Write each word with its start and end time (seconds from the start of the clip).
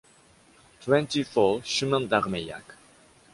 Twenty-four 0.81 1.61
chemin 1.63 2.01
d’Armeilhac. 2.09 2.73